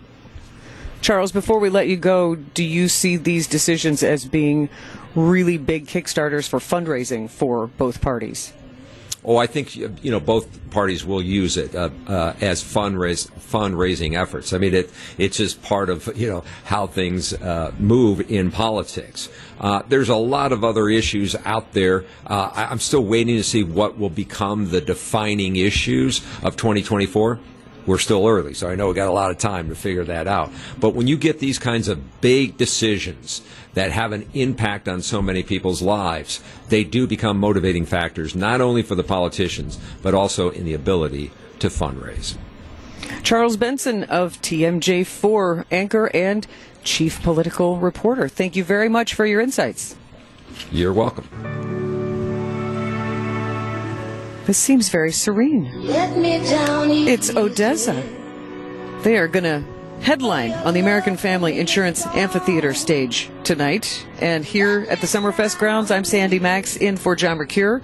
Charles, 1.02 1.32
before 1.32 1.58
we 1.58 1.68
let 1.68 1.88
you 1.88 1.96
go, 1.96 2.36
do 2.36 2.62
you 2.62 2.86
see 2.86 3.16
these 3.16 3.48
decisions 3.48 4.04
as 4.04 4.24
being 4.24 4.68
really 5.16 5.58
big 5.58 5.86
kickstarters 5.86 6.48
for 6.48 6.60
fundraising 6.60 7.28
for 7.28 7.66
both 7.66 8.00
parties? 8.00 8.52
Oh, 9.24 9.36
I 9.36 9.46
think 9.46 9.76
you 9.76 9.90
know 10.04 10.18
both 10.18 10.70
parties 10.70 11.04
will 11.04 11.22
use 11.22 11.56
it 11.56 11.74
uh, 11.76 11.90
uh, 12.08 12.34
as 12.40 12.62
fundraise, 12.62 13.30
fundraising 13.32 14.20
efforts. 14.20 14.52
I 14.52 14.58
mean, 14.58 14.74
it 14.74 14.92
it's 15.16 15.36
just 15.36 15.62
part 15.62 15.90
of 15.90 16.16
you 16.16 16.28
know 16.28 16.44
how 16.64 16.88
things 16.88 17.32
uh, 17.32 17.72
move 17.78 18.30
in 18.30 18.50
politics. 18.50 19.28
Uh, 19.60 19.82
there's 19.88 20.08
a 20.08 20.16
lot 20.16 20.50
of 20.50 20.64
other 20.64 20.88
issues 20.88 21.36
out 21.44 21.72
there. 21.72 22.04
Uh, 22.26 22.50
I, 22.52 22.64
I'm 22.64 22.80
still 22.80 23.04
waiting 23.04 23.36
to 23.36 23.44
see 23.44 23.62
what 23.62 23.96
will 23.96 24.10
become 24.10 24.70
the 24.70 24.80
defining 24.80 25.54
issues 25.54 26.18
of 26.42 26.56
2024 26.56 27.38
we're 27.86 27.98
still 27.98 28.26
early, 28.26 28.54
so 28.54 28.68
I 28.68 28.74
know 28.74 28.88
we 28.88 28.94
got 28.94 29.08
a 29.08 29.12
lot 29.12 29.30
of 29.30 29.38
time 29.38 29.68
to 29.68 29.74
figure 29.74 30.04
that 30.04 30.26
out. 30.26 30.50
But 30.78 30.94
when 30.94 31.06
you 31.06 31.16
get 31.16 31.38
these 31.38 31.58
kinds 31.58 31.88
of 31.88 32.20
big 32.20 32.56
decisions 32.56 33.42
that 33.74 33.92
have 33.92 34.12
an 34.12 34.28
impact 34.34 34.88
on 34.88 35.02
so 35.02 35.22
many 35.22 35.42
people's 35.42 35.82
lives, 35.82 36.42
they 36.68 36.84
do 36.84 37.06
become 37.06 37.38
motivating 37.38 37.86
factors, 37.86 38.34
not 38.34 38.60
only 38.60 38.82
for 38.82 38.94
the 38.94 39.04
politicians, 39.04 39.78
but 40.02 40.14
also 40.14 40.50
in 40.50 40.64
the 40.64 40.74
ability 40.74 41.30
to 41.58 41.68
fundraise. 41.68 42.36
Charles 43.22 43.56
Benson 43.56 44.04
of 44.04 44.40
TMJ4, 44.42 45.64
anchor 45.70 46.10
and 46.14 46.46
chief 46.82 47.22
political 47.22 47.78
reporter. 47.78 48.28
Thank 48.28 48.56
you 48.56 48.64
very 48.64 48.88
much 48.88 49.14
for 49.14 49.26
your 49.26 49.40
insights. 49.40 49.96
You're 50.70 50.92
welcome. 50.92 51.61
This 54.52 54.58
seems 54.58 54.90
very 54.90 55.12
serene. 55.12 55.70
It's 55.72 57.30
ODESZA. 57.30 59.02
They 59.02 59.16
are 59.16 59.26
going 59.26 59.44
to 59.44 59.64
headline 60.02 60.52
on 60.52 60.74
the 60.74 60.80
American 60.80 61.16
Family 61.16 61.58
Insurance 61.58 62.06
Amphitheater 62.08 62.74
stage 62.74 63.30
tonight. 63.44 64.06
And 64.20 64.44
here 64.44 64.86
at 64.90 65.00
the 65.00 65.06
Summerfest 65.06 65.58
grounds, 65.58 65.90
I'm 65.90 66.04
Sandy 66.04 66.38
Max 66.38 66.76
in 66.76 66.98
for 66.98 67.16
John 67.16 67.38
Mercure. 67.38 67.80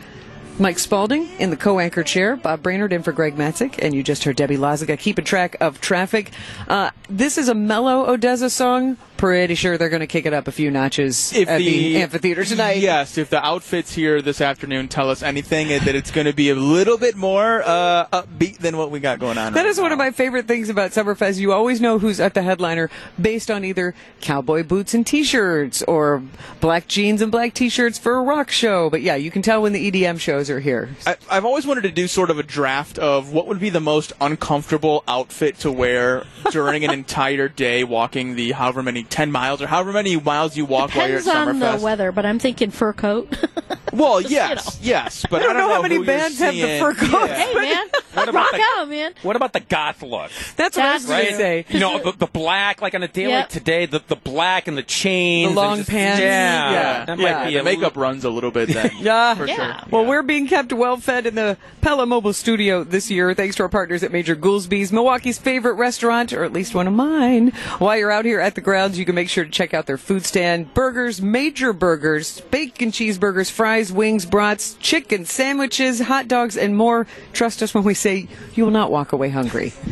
Mike 0.58 0.78
Spalding 0.78 1.30
in 1.38 1.48
the 1.48 1.56
co-anchor 1.56 2.02
chair, 2.02 2.36
Bob 2.36 2.62
Brainerd 2.62 2.92
in 2.92 3.02
for 3.02 3.12
Greg 3.12 3.36
Matzek, 3.36 3.78
and 3.80 3.94
you 3.94 4.02
just 4.02 4.24
heard 4.24 4.36
Debbie 4.36 4.58
Lazaga 4.58 4.98
keeping 4.98 5.24
track 5.24 5.56
of 5.62 5.80
traffic. 5.80 6.32
Uh, 6.68 6.90
this 7.08 7.38
is 7.38 7.48
a 7.48 7.54
mellow 7.54 8.14
ODESZA 8.14 8.50
song. 8.50 8.98
Pretty 9.18 9.56
sure 9.56 9.76
they're 9.76 9.88
going 9.88 9.98
to 9.98 10.06
kick 10.06 10.26
it 10.26 10.32
up 10.32 10.46
a 10.46 10.52
few 10.52 10.70
notches 10.70 11.32
If 11.32 11.48
at 11.48 11.58
the, 11.58 11.96
amphitheater 11.96 12.44
tonight. 12.44 12.78
Yes, 12.78 13.18
if 13.18 13.30
the 13.30 13.44
outfits 13.44 13.92
here 13.92 14.22
this 14.22 14.40
afternoon 14.40 14.86
tell 14.86 15.10
us 15.10 15.24
anything, 15.24 15.68
that 15.68 15.96
it's 15.96 16.12
going 16.12 16.26
to 16.26 16.32
be 16.32 16.50
a 16.50 16.54
little 16.54 16.96
bit 16.96 17.16
more 17.16 17.62
uh, 17.64 18.06
upbeat 18.12 18.58
than 18.58 18.76
what 18.76 18.92
we 18.92 19.00
got 19.00 19.18
going 19.18 19.36
on. 19.36 19.54
That 19.54 19.62
right 19.62 19.68
is 19.68 19.80
one 19.80 19.90
of 19.90 19.98
my 19.98 20.12
favorite 20.12 20.46
things 20.46 20.68
about 20.68 20.92
Summerfest. 20.92 21.38
You 21.38 21.52
always 21.52 21.80
know 21.80 21.98
who's 21.98 22.20
at 22.20 22.34
the 22.34 22.42
headliner 22.42 22.90
based 23.20 23.50
on 23.50 23.64
either 23.64 23.92
cowboy 24.20 24.62
boots 24.62 24.94
and 24.94 25.04
t-shirts 25.04 25.82
or 25.82 26.22
black 26.60 26.86
jeans 26.86 27.20
and 27.20 27.32
black 27.32 27.54
t-shirts 27.54 27.98
for 27.98 28.16
a 28.16 28.22
rock 28.22 28.50
show. 28.52 28.88
But 28.88 29.02
yeah, 29.02 29.16
you 29.16 29.32
can 29.32 29.42
tell 29.42 29.62
when 29.62 29.72
the 29.72 29.90
EDM 29.90 30.20
shows 30.20 30.48
are 30.48 30.60
here. 30.60 30.90
I, 31.08 31.16
I've 31.28 31.44
always 31.44 31.66
wanted 31.66 31.82
to 31.82 31.90
do 31.90 32.06
sort 32.06 32.30
of 32.30 32.38
a 32.38 32.44
draft 32.44 33.00
of 33.00 33.32
what 33.32 33.48
would 33.48 33.58
be 33.58 33.70
the 33.70 33.80
most 33.80 34.12
uncomfortable 34.20 35.02
outfit 35.08 35.58
to 35.58 35.72
wear 35.72 36.24
during 36.52 36.84
an 36.84 36.90
entire 36.92 37.48
day 37.48 37.82
walking 37.82 38.36
the 38.36 38.52
however 38.52 38.80
many 38.80 39.07
10 39.10 39.30
miles 39.32 39.60
or 39.62 39.66
however 39.66 39.92
many 39.92 40.16
miles 40.18 40.56
you 40.56 40.64
walk 40.64 40.94
while 40.94 41.08
you're 41.08 41.18
Depends 41.18 41.28
at 41.28 41.48
on 41.48 41.58
the 41.78 41.84
weather, 41.84 42.12
but 42.12 42.24
I'm 42.26 42.38
thinking 42.38 42.70
fur 42.70 42.92
coat. 42.92 43.28
Well, 43.90 44.20
you 44.20 44.28
yes, 44.28 44.78
yes, 44.82 45.24
but 45.30 45.40
I 45.40 45.46
don't 45.46 45.56
know 45.56 45.68
how 45.70 45.76
know 45.76 45.82
many 45.82 45.94
who 45.96 46.02
you're 46.02 46.06
bands 46.06 46.38
have 46.40 46.54
the 46.54 46.78
fur 46.78 46.92
coats. 46.92 47.30
Yeah. 47.30 47.36
hey, 47.46 47.54
man. 47.54 47.86
What 48.12 48.28
about 48.28 48.34
Rock 48.34 48.52
the- 48.52 48.64
out, 48.76 48.88
man. 48.90 49.14
What 49.22 49.34
about 49.34 49.52
the 49.54 49.60
goth 49.60 50.02
look? 50.02 50.30
That's 50.56 50.76
what 50.76 50.84
I 50.86 50.92
was 50.94 51.06
going 51.06 51.26
to 51.26 51.34
say. 51.36 51.64
You 51.70 51.80
know, 51.80 51.98
the, 51.98 52.12
the 52.12 52.26
black, 52.26 52.82
like 52.82 52.94
on 52.94 53.02
a 53.02 53.08
day 53.08 53.22
Yep. 53.28 53.40
like 53.40 53.48
today, 53.48 53.86
the, 53.86 54.02
the 54.06 54.14
black 54.16 54.68
and 54.68 54.76
the 54.76 54.82
chains. 54.82 55.52
The 55.52 55.56
long 55.56 55.78
just- 55.78 55.88
pants. 55.88 56.20
Yeah. 56.20 56.70
Yeah. 56.72 57.04
That 57.06 57.18
Yeah. 57.18 57.32
might 57.32 57.46
be 57.46 57.54
the 57.54 57.60
a 57.60 57.64
makeup 57.64 57.96
runs 57.96 58.24
a 58.26 58.30
little 58.30 58.50
bit 58.50 58.68
then. 58.68 58.90
Yeah. 59.00 59.34
for 59.34 59.46
Yeah. 59.46 59.56
sure. 59.80 59.88
Well, 59.90 60.04
we're 60.04 60.22
being 60.22 60.46
kept 60.48 60.70
well 60.72 60.98
fed 60.98 61.24
in 61.26 61.34
the 61.34 61.56
Pella 61.80 62.04
Mobile 62.04 62.34
Studio 62.34 62.84
this 62.84 63.10
year, 63.10 63.32
thanks 63.32 63.56
to 63.56 63.62
our 63.62 63.68
partners 63.70 64.02
at 64.02 64.12
Major 64.12 64.36
Goolsby's, 64.36 64.92
Milwaukee's 64.92 65.38
favorite 65.38 65.74
restaurant, 65.74 66.34
or 66.34 66.44
at 66.44 66.52
least 66.52 66.74
one 66.74 66.86
of 66.86 66.92
mine. 66.92 67.52
While 67.78 67.96
you're 67.96 68.10
out 68.12 68.26
here 68.26 68.38
at 68.40 68.54
the 68.54 68.60
grounds, 68.60 68.97
you 68.98 69.04
can 69.04 69.14
make 69.14 69.28
sure 69.28 69.44
to 69.44 69.50
check 69.50 69.72
out 69.74 69.86
their 69.86 69.98
food 69.98 70.24
stand. 70.24 70.74
Burgers, 70.74 71.22
Major 71.22 71.72
Burgers, 71.72 72.40
bacon 72.50 72.90
cheeseburgers, 72.90 73.50
fries, 73.50 73.92
wings, 73.92 74.26
brats, 74.26 74.74
chicken 74.80 75.24
sandwiches, 75.24 76.00
hot 76.00 76.28
dogs, 76.28 76.56
and 76.56 76.76
more. 76.76 77.06
Trust 77.32 77.62
us 77.62 77.74
when 77.74 77.84
we 77.84 77.94
say 77.94 78.28
you 78.54 78.64
will 78.64 78.70
not 78.70 78.90
walk 78.90 79.12
away 79.12 79.28
hungry. 79.30 79.72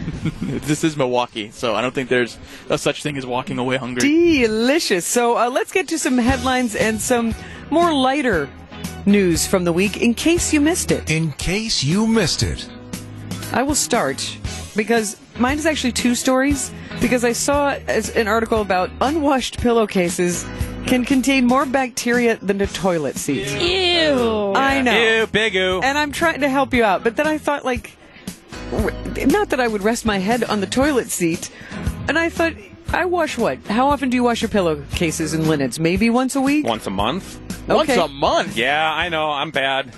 This 0.47 0.83
is 0.83 0.97
Milwaukee, 0.97 1.51
so 1.51 1.75
I 1.75 1.81
don't 1.81 1.95
think 1.95 2.09
there's 2.09 2.39
a 2.69 2.79
such 2.79 3.03
thing 3.03 3.17
as 3.17 3.25
walking 3.25 3.59
away 3.59 3.77
hungry. 3.77 4.01
Delicious. 4.01 5.07
So 5.07 5.37
uh, 5.37 5.51
let's 5.51 5.71
get 5.71 5.89
to 5.89 5.99
some 5.99 6.19
headlines 6.19 6.75
and 6.75 7.01
some 7.01 7.35
more 7.71 7.93
lighter 7.93 8.49
news 9.07 9.47
from 9.47 9.65
the 9.65 9.73
week 9.73 9.99
in 9.99 10.15
case 10.15 10.53
you 10.53 10.61
missed 10.61 10.91
it. 10.91 11.11
In 11.11 11.33
case 11.33 11.85
you 11.85 12.07
missed 12.07 12.43
it. 12.43 12.69
I 13.53 13.63
will 13.63 13.75
start 13.75 14.37
because 14.75 15.17
mine 15.39 15.59
is 15.59 15.67
actually 15.67 15.93
two 15.93 16.15
stories 16.15 16.73
because 17.01 17.25
I 17.25 17.33
saw 17.33 17.71
an 17.71 18.29
article 18.29 18.61
about 18.61 18.91
unwashed 19.01 19.59
pillowcases 19.61 20.45
can 20.87 21.05
contain 21.05 21.47
more 21.47 21.67
bacteria 21.67 22.37
than 22.37 22.61
a 22.61 22.67
toilet 22.67 23.17
seat. 23.17 23.49
Ew. 23.61 24.53
I 24.55 24.83
know. 24.83 24.97
Ew, 24.97 25.27
big 25.27 25.57
ooh. 25.57 25.81
And 25.83 25.99
I'm 25.99 26.13
trying 26.13 26.41
to 26.41 26.49
help 26.49 26.73
you 26.73 26.85
out, 26.85 27.03
but 27.03 27.17
then 27.17 27.27
I 27.27 27.39
thought 27.39 27.65
like 27.65 27.97
not 29.27 29.51
that 29.51 29.61
I 29.61 29.69
would 29.69 29.83
rest 29.83 30.05
my 30.05 30.19
head 30.19 30.45
on 30.45 30.61
the 30.61 30.67
toilet 30.67 31.11
seat. 31.11 31.51
And 32.09 32.19
I 32.19 32.29
thought 32.29 32.53
I 32.93 33.05
wash 33.05 33.37
what? 33.37 33.59
How 33.67 33.89
often 33.89 34.11
do 34.11 34.17
you 34.17 34.23
wash 34.23 34.43
your 34.43 34.49
pillowcases 34.49 35.35
and 35.35 35.49
linens? 35.49 35.81
Maybe 35.81 36.11
once 36.11 36.37
a 36.37 36.41
week? 36.41 36.67
Once 36.67 36.87
a 36.87 36.91
month? 36.91 37.41
Once 37.69 37.91
a 37.91 38.09
month. 38.09 38.57
Yeah, 38.57 38.93
I 38.93 39.09
know. 39.09 39.31
I'm 39.31 39.51
bad. 39.51 39.93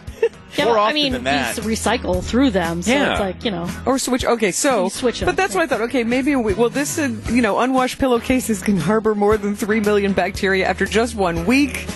Yeah, 0.56 0.64
More 0.64 0.74
well, 0.74 0.84
I 0.84 0.92
mean, 0.92 1.12
than 1.12 1.24
that. 1.24 1.56
you 1.56 1.62
recycle 1.64 2.22
through 2.24 2.50
them, 2.50 2.82
so 2.82 2.90
Yeah. 2.90 3.12
it's 3.12 3.20
like, 3.20 3.44
you 3.44 3.50
know. 3.50 3.68
Or 3.86 3.98
switch. 3.98 4.24
Okay, 4.24 4.50
so 4.50 4.84
You 4.84 4.90
switch 4.90 5.22
'em, 5.22 5.26
but 5.26 5.36
that's 5.36 5.54
what 5.54 5.62
I 5.62 5.66
thought. 5.66 5.82
Okay, 5.82 6.04
maybe 6.04 6.34
we, 6.36 6.54
well, 6.54 6.70
this 6.70 6.98
uh, 6.98 7.10
you 7.30 7.42
know 7.42 7.58
unwashed 7.60 7.98
pillowcases 7.98 8.62
can 8.62 8.78
harbor 8.78 9.14
more 9.14 9.36
than 9.36 9.54
three 9.56 9.80
million 9.80 10.12
bacteria 10.14 10.66
after 10.66 10.86
just 10.86 11.14
one 11.14 11.44
week. 11.46 11.86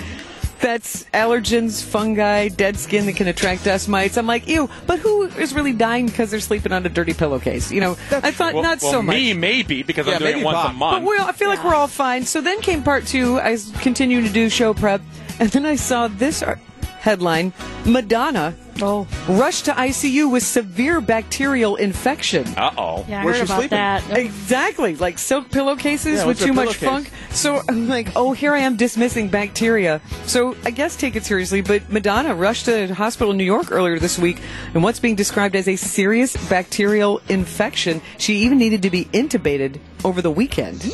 That's 0.60 1.02
allergens, 1.12 1.82
fungi, 1.82 2.46
dead 2.46 2.76
skin 2.78 3.06
that 3.06 3.16
can 3.16 3.26
attract 3.26 3.64
dust 3.64 3.88
mites. 3.88 4.16
I'm 4.16 4.28
like, 4.28 4.46
ew. 4.46 4.70
But 4.86 5.00
who 5.00 5.24
is 5.24 5.52
really 5.54 5.72
dying 5.72 6.06
because 6.06 6.30
they're 6.30 6.38
sleeping 6.38 6.70
on 6.70 6.86
a 6.86 6.88
dirty 6.88 7.14
pillowcase? 7.14 7.72
You 7.72 7.80
know, 7.80 7.90
I 8.12 8.30
thought 8.30 8.54
Well, 8.54 8.62
not 8.62 8.80
well, 8.80 8.92
so 8.92 9.02
much. 9.02 9.16
me 9.16 9.34
maybe 9.34 9.82
because 9.82 10.06
Yeah, 10.06 10.12
I'm 10.12 10.18
doing 10.20 10.30
maybe 10.34 10.40
it 10.42 10.44
once 10.44 10.54
Bob. 10.54 10.70
a 10.70 10.74
month. 10.74 11.04
But 11.04 11.10
we, 11.10 11.18
I 11.18 11.32
feel 11.32 11.48
like 11.48 11.64
we're 11.64 11.74
all 11.74 11.88
fine. 11.88 12.24
So 12.26 12.40
then 12.40 12.60
came 12.60 12.84
part 12.84 13.06
two. 13.08 13.40
I 13.40 13.50
was 13.50 13.72
continuing 13.80 14.24
to 14.24 14.30
do 14.30 14.48
show 14.48 14.72
prep, 14.72 15.00
and 15.40 15.50
then 15.50 15.66
I 15.66 15.74
saw 15.74 16.06
this 16.06 16.44
ar- 16.44 16.60
headline: 17.02 17.52
Madonna 17.84 18.54
Oh, 18.80 19.06
rushed 19.28 19.66
to 19.66 19.72
ICU 19.72 20.32
with 20.32 20.42
severe 20.42 21.02
bacterial 21.02 21.76
infection. 21.76 22.46
uh 22.56 22.70
oh. 22.78 23.04
yeah, 23.06 23.20
I 23.20 23.24
Where's 23.24 23.36
heard 23.38 23.46
she 23.46 23.52
about 23.52 23.58
sleeping? 23.60 23.76
that. 23.76 24.18
Exactly, 24.18 24.96
like 24.96 25.18
silk 25.18 25.50
pillowcases 25.50 26.20
Yeah, 26.20 26.26
with 26.26 26.40
too 26.40 26.54
much 26.54 26.80
pillowcase? 26.80 27.08
funk. 27.10 27.34
So 27.36 27.60
I'm 27.68 27.86
like, 27.88 28.08
oh, 28.16 28.32
here 28.32 28.54
I 28.54 28.60
am 28.60 28.76
dismissing 28.76 29.28
bacteria. 29.28 30.00
So 30.26 30.56
I 30.64 30.70
guess 30.70 30.96
take 30.96 31.16
it 31.16 31.24
seriously. 31.24 31.60
But 31.60 31.90
Madonna 31.92 32.34
rushed 32.34 32.64
to 32.64 32.84
a 32.90 32.94
hospital 32.94 33.32
in 33.32 33.36
New 33.36 33.44
York 33.44 33.70
earlier 33.70 33.98
this 33.98 34.18
week, 34.18 34.38
and 34.72 34.82
what's 34.82 34.98
being 35.00 35.16
described 35.16 35.54
as 35.54 35.68
a 35.68 35.76
serious 35.76 36.34
bacterial 36.48 37.20
infection. 37.28 38.00
She 38.18 38.36
even 38.38 38.56
needed 38.58 38.82
to 38.82 38.90
be 38.90 39.04
intubated 39.12 39.80
over 40.02 40.22
the 40.22 40.30
weekend, 40.30 40.90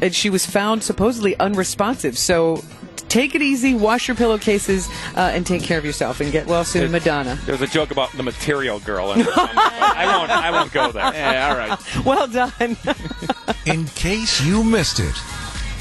and 0.00 0.14
she 0.14 0.30
was 0.30 0.46
found 0.46 0.84
supposedly 0.84 1.36
unresponsive. 1.40 2.16
So. 2.16 2.62
Take 3.10 3.34
it 3.34 3.42
easy, 3.42 3.74
wash 3.74 4.06
your 4.06 4.14
pillowcases, 4.14 4.88
uh, 5.16 5.32
and 5.34 5.44
take 5.44 5.64
care 5.64 5.78
of 5.78 5.84
yourself, 5.84 6.20
and 6.20 6.30
get 6.30 6.46
well 6.46 6.64
soon, 6.64 6.92
Madonna. 6.92 7.36
There's 7.44 7.60
a 7.60 7.66
joke 7.66 7.90
about 7.90 8.12
the 8.12 8.22
material 8.22 8.78
girl. 8.78 9.12
In 9.14 9.18
there. 9.24 9.34
I 9.36 10.16
won't. 10.16 10.30
I 10.30 10.50
won't 10.52 10.72
go 10.72 10.92
there. 10.92 11.12
Yeah, 11.12 11.50
all 11.50 11.56
right. 11.56 11.78
Well 12.06 12.28
done. 12.28 12.76
In 13.66 13.84
case 13.86 14.40
you 14.40 14.62
missed 14.62 15.00
it. 15.00 15.14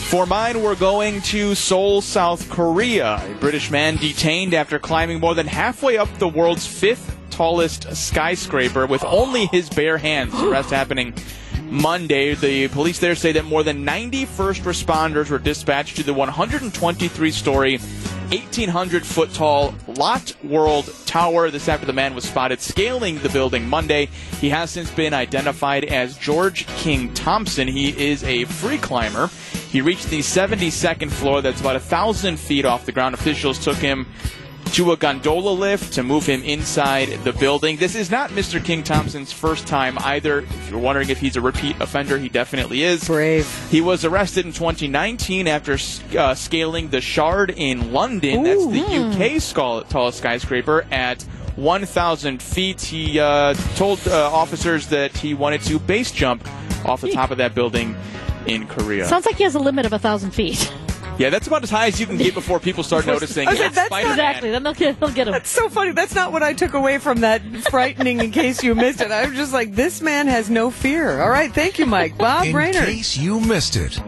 For 0.09 0.25
mine, 0.25 0.63
we're 0.63 0.75
going 0.75 1.21
to 1.21 1.53
Seoul, 1.53 2.01
South 2.01 2.49
Korea. 2.49 3.21
A 3.23 3.35
British 3.35 3.69
man 3.69 3.97
detained 3.97 4.55
after 4.55 4.79
climbing 4.79 5.19
more 5.19 5.35
than 5.35 5.45
halfway 5.45 5.99
up 5.99 6.09
the 6.17 6.27
world's 6.27 6.65
fifth 6.65 7.15
tallest 7.29 7.95
skyscraper 7.95 8.87
with 8.87 9.03
only 9.03 9.45
his 9.45 9.69
bare 9.69 9.99
hands. 9.99 10.33
The 10.37 10.49
rest 10.49 10.69
happening 10.71 11.13
Monday. 11.69 12.35
The 12.35 12.67
police 12.69 12.99
there 12.99 13.15
say 13.15 13.31
that 13.33 13.45
more 13.45 13.63
than 13.63 13.85
90 13.85 14.25
first 14.25 14.63
responders 14.63 15.29
were 15.29 15.39
dispatched 15.39 15.97
to 15.97 16.03
the 16.03 16.13
123 16.13 17.31
story 17.31 17.79
1,800 18.31 19.07
foot 19.07 19.33
tall 19.33 19.73
Lotte 19.87 20.35
World 20.43 20.93
Tower. 21.07 21.49
This 21.49 21.67
after 21.67 21.87
the 21.87 21.93
man 21.93 22.13
was 22.13 22.25
spotted 22.25 22.61
scaling 22.61 23.17
the 23.19 23.29
building 23.29 23.67
Monday. 23.67 24.07
He 24.39 24.49
has 24.49 24.69
since 24.69 24.91
been 24.91 25.15
identified 25.15 25.85
as 25.85 26.15
George 26.15 26.67
King 26.67 27.11
Thompson. 27.15 27.67
He 27.67 27.89
is 27.89 28.23
a 28.23 28.43
free 28.45 28.77
climber. 28.77 29.31
He 29.71 29.81
reached 29.81 30.11
the 30.11 30.19
72nd 30.19 31.09
floor, 31.09 31.41
that's 31.41 31.59
about 31.59 31.75
a 31.75 31.79
thousand 31.79 32.39
feet 32.39 32.65
off 32.65 32.85
the 32.85 32.91
ground. 32.91 33.15
Officials 33.15 33.57
took 33.57 33.77
him 33.77 34.05
to 34.73 34.91
a 34.91 34.97
gondola 34.97 35.51
lift 35.51 35.93
to 35.93 36.03
move 36.03 36.25
him 36.25 36.43
inside 36.43 37.09
the 37.23 37.33
building. 37.33 37.77
This 37.77 37.95
is 37.95 38.11
not 38.11 38.29
Mr. 38.31 38.63
King 38.63 38.83
Thompson's 38.83 39.31
first 39.31 39.67
time 39.67 39.97
either. 39.99 40.39
If 40.39 40.69
you're 40.69 40.79
wondering 40.79 41.09
if 41.09 41.19
he's 41.19 41.35
a 41.35 41.41
repeat 41.41 41.79
offender, 41.79 42.17
he 42.17 42.29
definitely 42.29 42.83
is. 42.83 43.05
Brave. 43.07 43.47
He 43.69 43.81
was 43.81 44.05
arrested 44.05 44.45
in 44.45 44.53
2019 44.53 45.47
after 45.47 45.77
uh, 46.17 46.35
scaling 46.35 46.89
the 46.89 47.01
Shard 47.01 47.51
in 47.51 47.91
London. 47.91 48.43
That's 48.43 48.65
the 48.67 49.35
UK 49.35 49.41
skull, 49.41 49.83
tallest 49.83 50.19
skyscraper 50.19 50.85
at 50.91 51.23
1,000 51.55 52.41
feet. 52.41 52.81
He 52.81 53.19
uh, 53.19 53.53
told 53.75 54.05
uh, 54.07 54.31
officers 54.31 54.87
that 54.87 55.15
he 55.15 55.33
wanted 55.33 55.61
to 55.61 55.79
base 55.79 56.11
jump 56.11 56.47
off 56.85 57.01
the 57.01 57.11
top 57.11 57.31
of 57.31 57.37
that 57.37 57.55
building 57.55 57.95
in 58.45 58.67
Korea. 58.67 59.05
Sounds 59.05 59.25
like 59.25 59.35
he 59.35 59.43
has 59.43 59.55
a 59.55 59.59
limit 59.59 59.85
of 59.85 59.93
a 59.93 59.99
thousand 59.99 60.31
feet. 60.31 60.71
Yeah, 61.19 61.29
that's 61.29 61.45
about 61.47 61.61
as 61.63 61.69
high 61.69 61.87
as 61.87 61.99
you 61.99 62.05
can 62.07 62.17
get 62.17 62.33
before 62.33 62.59
people 62.59 62.83
start 62.83 63.05
noticing. 63.13 63.47
I 63.47 63.51
was 63.51 63.59
like, 63.59 63.73
that's 63.73 63.87
Spider-Man. 63.87 64.13
Exactly. 64.13 64.51
Then 64.51 64.63
they'll 64.63 64.73
get, 64.73 64.99
they'll 64.99 65.11
get 65.11 65.27
him. 65.27 65.33
That's 65.33 65.49
so 65.49 65.69
funny. 65.69 65.91
That's 65.91 66.15
not 66.15 66.31
what 66.31 66.41
I 66.41 66.53
took 66.53 66.73
away 66.73 66.97
from 66.97 67.19
that 67.21 67.41
frightening 67.69 68.19
in 68.21 68.31
case 68.31 68.63
you 68.63 68.73
missed 68.73 69.01
it. 69.01 69.11
I 69.11 69.25
was 69.27 69.35
just 69.35 69.53
like, 69.53 69.75
this 69.75 70.01
man 70.01 70.27
has 70.27 70.49
no 70.49 70.71
fear. 70.71 71.21
All 71.21 71.29
right. 71.29 71.53
Thank 71.53 71.77
you, 71.77 71.85
Mike. 71.85 72.17
Bob 72.17 72.45
In 72.45 72.53
Brainerd. 72.53 72.85
case 72.85 73.17
you 73.17 73.39
missed 73.39 73.75
it. 73.75 73.99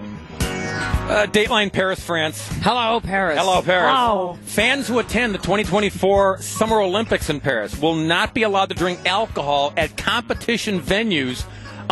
Uh, 0.41 1.27
Dateline 1.27 1.73
Paris, 1.73 1.99
France. 1.99 2.47
Hello, 2.61 3.01
Paris. 3.01 3.37
Hello, 3.37 3.61
Paris. 3.61 3.83
Wow. 3.91 4.37
Fans 4.43 4.87
who 4.87 4.97
attend 4.99 5.33
the 5.33 5.39
2024 5.39 6.41
Summer 6.41 6.79
Olympics 6.79 7.29
in 7.29 7.41
Paris 7.41 7.77
will 7.77 7.95
not 7.95 8.33
be 8.33 8.43
allowed 8.43 8.69
to 8.69 8.75
drink 8.75 8.99
alcohol 9.05 9.73
at 9.75 9.97
competition 9.97 10.79
venues 10.79 11.43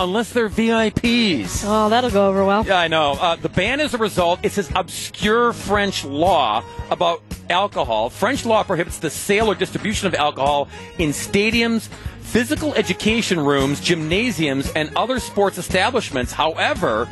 unless 0.03 0.31
they're 0.33 0.49
VIPs. 0.49 1.63
Oh, 1.65 1.89
that'll 1.89 2.09
go 2.09 2.27
over 2.29 2.45
well. 2.45 2.65
Yeah, 2.65 2.79
I 2.79 2.87
know. 2.87 3.11
Uh, 3.13 3.35
the 3.35 3.49
ban 3.49 3.79
is 3.79 3.93
a 3.93 3.97
result. 3.97 4.39
It's 4.43 4.55
this 4.55 4.69
obscure 4.75 5.53
French 5.53 6.03
law 6.05 6.63
about 6.89 7.21
alcohol. 7.49 8.09
French 8.09 8.45
law 8.45 8.63
prohibits 8.63 8.99
the 8.99 9.09
sale 9.09 9.47
or 9.47 9.55
distribution 9.55 10.07
of 10.07 10.15
alcohol 10.15 10.67
in 10.97 11.09
stadiums, 11.09 11.87
physical 12.21 12.73
education 12.75 13.39
rooms, 13.39 13.79
gymnasiums, 13.81 14.71
and 14.73 14.91
other 14.95 15.19
sports 15.19 15.57
establishments. 15.57 16.31
However, 16.31 17.07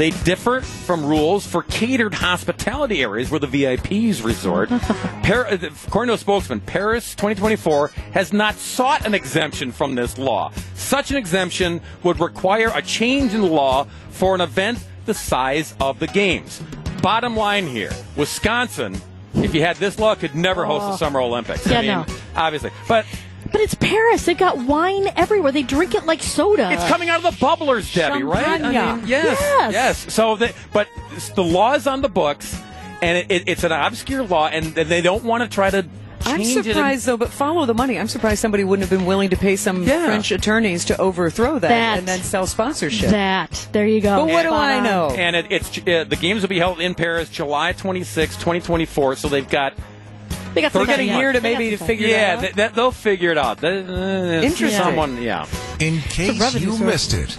they 0.00 0.10
differ 0.24 0.62
from 0.62 1.04
rules 1.04 1.46
for 1.46 1.62
catered 1.64 2.14
hospitality 2.14 3.02
areas 3.02 3.30
where 3.30 3.38
the 3.38 3.46
VIPs 3.46 4.24
resort. 4.24 4.70
Par- 5.22 5.46
uh, 5.46 5.58
according 5.86 6.08
to 6.08 6.14
a 6.14 6.18
spokesman, 6.18 6.60
Paris 6.60 7.14
2024 7.16 7.88
has 8.12 8.32
not 8.32 8.54
sought 8.54 9.04
an 9.04 9.12
exemption 9.12 9.70
from 9.70 9.94
this 9.94 10.16
law. 10.16 10.52
Such 10.74 11.10
an 11.10 11.18
exemption 11.18 11.82
would 12.02 12.18
require 12.18 12.70
a 12.74 12.80
change 12.80 13.34
in 13.34 13.42
the 13.42 13.46
law 13.46 13.86
for 14.08 14.34
an 14.34 14.40
event 14.40 14.78
the 15.04 15.12
size 15.12 15.74
of 15.80 15.98
the 15.98 16.06
games. 16.06 16.62
Bottom 17.02 17.36
line 17.36 17.66
here 17.66 17.92
Wisconsin, 18.16 18.98
if 19.34 19.54
you 19.54 19.60
had 19.60 19.76
this 19.76 19.98
law, 19.98 20.14
could 20.14 20.34
never 20.34 20.64
host 20.64 20.86
the 20.86 20.96
Summer 20.96 21.20
Olympics. 21.20 21.66
Yeah, 21.66 21.78
I 21.78 21.80
mean, 21.82 21.90
no. 21.90 22.06
obviously. 22.36 22.70
But 22.88 23.04
But 23.52 23.60
it's 23.62 23.74
Paris. 23.74 24.24
They've 24.24 24.38
got 24.38 24.58
wine 24.58 25.08
everywhere. 25.16 25.52
They 25.52 25.62
drink 25.62 25.94
it 25.94 26.06
like 26.06 26.22
soda. 26.22 26.70
It's 26.72 26.86
coming 26.88 27.08
out 27.08 27.24
of 27.24 27.38
the 27.38 27.44
bubblers, 27.44 27.92
Debbie, 27.94 28.22
right? 28.22 28.46
I 28.46 28.58
mean, 28.96 29.06
yes, 29.08 29.38
Yes. 29.40 29.72
yes. 29.72 30.14
So, 30.14 30.36
the, 30.36 30.54
but 30.72 30.88
the 31.34 31.42
law 31.44 31.74
is 31.74 31.86
on 31.86 32.00
the 32.00 32.08
books, 32.08 32.60
and 33.02 33.18
it, 33.18 33.30
it, 33.30 33.48
it's 33.48 33.64
an 33.64 33.72
obscure 33.72 34.22
law, 34.24 34.46
and 34.48 34.66
they 34.74 35.00
don't 35.02 35.24
want 35.24 35.42
to 35.42 35.48
try 35.48 35.70
to 35.70 35.84
I'm 36.22 36.44
surprised 36.44 37.06
though, 37.06 37.16
but 37.16 37.30
follow 37.30 37.64
the 37.64 37.72
money. 37.72 37.98
I'm 37.98 38.06
surprised 38.06 38.40
somebody 38.40 38.62
wouldn't 38.62 38.86
have 38.88 38.96
been 38.96 39.06
willing 39.06 39.30
to 39.30 39.36
pay 39.38 39.56
some 39.56 39.82
Yeah. 39.84 40.04
French 40.04 40.30
attorneys 40.30 40.84
to 40.84 41.00
overthrow 41.00 41.54
that, 41.58 41.68
That. 41.68 41.98
and 41.98 42.06
then 42.06 42.20
sell 42.20 42.46
sponsorship. 42.46 43.08
that. 43.10 43.66
There 43.72 43.86
you 43.86 44.02
go. 44.02 44.26
but 44.26 44.32
what 44.32 44.42
do 44.42 44.50
I 44.52 44.80
know? 44.80 45.08
And 45.16 45.34
it, 45.34 45.46
it's 45.50 45.78
uh, 45.78 46.04
the 46.04 46.16
games 46.20 46.42
will 46.42 46.50
be 46.50 46.58
held 46.58 46.78
in 46.78 46.94
Paris, 46.94 47.30
July 47.30 47.72
26, 47.72 48.34
2024. 48.36 49.16
So 49.16 49.28
they've 49.30 49.48
got 49.48 49.72
They 50.54 50.62
got 50.62 50.72
We're 50.74 50.80
some 50.80 50.80
We're 50.80 50.86
getting 50.86 51.06
getting 51.06 51.08
time. 51.12 51.20
here 51.20 51.32
to 51.32 51.40
maybe 51.40 51.70
to 51.70 51.76
figure 51.84 52.08
yeah, 52.08 52.36
that 52.36 52.50
out. 52.50 52.56
that, 52.56 52.74
they'll 52.74 52.90
figure 52.90 53.30
it 53.30 53.38
out. 53.38 53.62
Uh, 53.62 53.68
Interesting. 53.68 54.70
Someone, 54.70 55.22
yeah. 55.22 55.46
In 55.78 56.00
case 56.00 56.54
you 56.56 56.76
missed 56.78 57.14
it. 57.14 57.38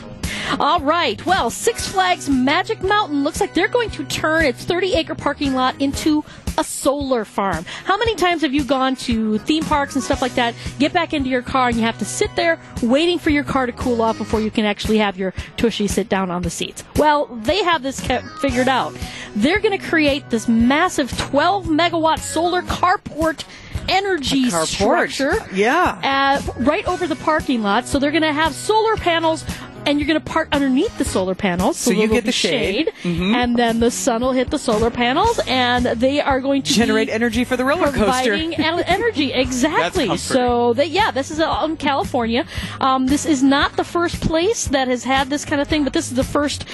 All 0.59 0.79
right. 0.81 1.23
Well, 1.25 1.49
Six 1.49 1.87
Flags 1.87 2.29
Magic 2.29 2.83
Mountain 2.83 3.23
looks 3.23 3.39
like 3.39 3.53
they're 3.53 3.67
going 3.67 3.89
to 3.91 4.03
turn 4.05 4.45
its 4.45 4.63
30 4.65 4.93
acre 4.95 5.15
parking 5.15 5.53
lot 5.53 5.79
into 5.81 6.23
a 6.57 6.63
solar 6.63 7.23
farm. 7.25 7.63
How 7.85 7.97
many 7.97 8.15
times 8.15 8.41
have 8.41 8.53
you 8.53 8.63
gone 8.65 8.95
to 8.97 9.37
theme 9.39 9.63
parks 9.63 9.95
and 9.95 10.03
stuff 10.03 10.21
like 10.21 10.35
that, 10.35 10.53
get 10.79 10.91
back 10.91 11.13
into 11.13 11.29
your 11.29 11.41
car, 11.41 11.69
and 11.69 11.77
you 11.77 11.83
have 11.83 11.97
to 11.99 12.05
sit 12.05 12.35
there 12.35 12.59
waiting 12.83 13.17
for 13.19 13.29
your 13.29 13.45
car 13.45 13.65
to 13.65 13.71
cool 13.71 14.01
off 14.01 14.17
before 14.17 14.41
you 14.41 14.51
can 14.51 14.65
actually 14.65 14.97
have 14.97 15.17
your 15.17 15.33
tushy 15.55 15.87
sit 15.87 16.09
down 16.09 16.29
on 16.29 16.41
the 16.41 16.49
seats? 16.49 16.83
Well, 16.97 17.27
they 17.27 17.63
have 17.63 17.83
this 17.83 17.99
kept 18.01 18.27
figured 18.39 18.67
out. 18.67 18.93
They're 19.35 19.59
going 19.59 19.79
to 19.79 19.83
create 19.87 20.29
this 20.29 20.47
massive 20.49 21.17
12 21.17 21.67
megawatt 21.67 22.19
solar 22.19 22.61
carport 22.63 23.45
energy 23.89 24.49
structure 24.49 25.33
Yeah. 25.53 25.99
uh, 26.47 26.51
right 26.63 26.85
over 26.87 27.07
the 27.07 27.15
parking 27.15 27.63
lot. 27.63 27.87
So 27.87 27.97
they're 27.97 28.11
going 28.11 28.21
to 28.23 28.33
have 28.33 28.53
solar 28.53 28.95
panels, 28.95 29.43
and 29.85 29.99
you're 29.99 30.07
going 30.07 30.19
to 30.19 30.25
park 30.31 30.47
underneath 30.51 30.97
the 30.97 31.05
solar 31.05 31.35
panels. 31.35 31.77
So, 31.77 31.91
So 31.91 31.97
you 31.97 32.07
get 32.07 32.25
the 32.25 32.31
shade. 32.31 32.91
Mm-hmm. 33.03 33.35
and 33.35 33.57
then 33.57 33.79
the 33.79 33.91
sun 33.91 34.21
will 34.21 34.31
hit 34.31 34.49
the 34.51 34.59
solar 34.59 34.89
panels, 34.91 35.39
and 35.47 35.85
they 35.85 36.21
are 36.21 36.39
going 36.39 36.61
to 36.63 36.73
Generate 36.73 37.09
energy 37.09 37.43
for 37.43 37.57
the 37.57 37.65
roller 37.65 37.87
coaster. 37.91 37.99
providing 38.03 38.53
energy 38.55 39.33
exactly. 39.33 40.07
comforting. 40.07 40.17
So 40.17 40.73
that 40.73 40.89
yeah, 40.89 41.11
this 41.11 41.31
is 41.31 41.39
out 41.39 41.69
in 41.69 41.77
California. 41.77 42.45
Um, 42.79 43.07
this 43.07 43.25
is 43.25 43.41
not 43.43 43.75
the 43.75 43.83
first 43.83 44.21
place 44.21 44.67
that 44.67 44.87
has 44.87 45.03
had 45.03 45.29
this 45.29 45.45
kind 45.45 45.61
of 45.61 45.67
thing, 45.67 45.83
but 45.83 45.93
this 45.93 46.09
is 46.09 46.15
the 46.15 46.23
first 46.23 46.65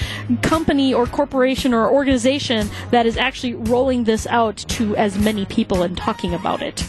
company 0.42 0.94
or 0.94 1.06
corporation 1.08 1.74
or 1.74 1.90
organization 1.90 2.70
that 2.92 3.06
is 3.06 3.18
actually 3.18 3.54
rolling 3.56 4.04
this 4.04 4.28
out 4.28 4.58
to 4.70 4.96
as 4.96 5.18
many 5.18 5.46
people 5.46 5.82
and 5.84 5.98
talking 5.98 6.34
about 6.34 6.62
it. 6.62 6.88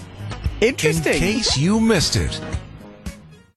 Interesting. 0.61 1.13
In 1.15 1.19
case 1.21 1.57
you 1.57 1.81
missed 1.81 2.17
it. 2.17 2.41